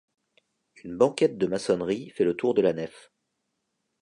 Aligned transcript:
Une 0.83 0.97
banquette 0.97 1.37
de 1.37 1.45
maçonnerie 1.45 2.09
fait 2.09 2.23
le 2.23 2.35
tour 2.35 2.55
de 2.55 2.63
la 2.63 2.73
nef. 2.73 3.11